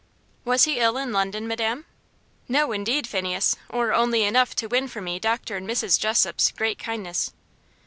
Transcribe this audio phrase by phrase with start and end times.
[0.45, 1.85] "Was he ill in London, madam?"
[2.47, 3.55] "No, indeed, Phineas!
[3.69, 5.57] Or only enough to win for me Dr.
[5.57, 5.99] and Mrs.
[5.99, 7.33] Jessop's great kindness."